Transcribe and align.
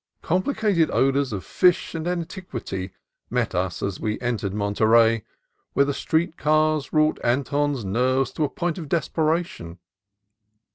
Complicated 0.23 0.89
odors 0.89 1.31
of 1.31 1.43
fish 1.45 1.93
and 1.93 2.07
antiquity 2.07 2.91
met 3.29 3.53
us 3.53 3.83
as 3.83 3.99
we 3.99 4.19
entered 4.19 4.51
Monterey, 4.51 5.21
where 5.73 5.85
the 5.85 5.93
street 5.93 6.37
cars 6.37 6.91
wrought 6.91 7.19
Anton's 7.23 7.85
nerves 7.85 8.31
to 8.31 8.43
a 8.43 8.49
point 8.49 8.79
of 8.79 8.89
desperation. 8.89 9.77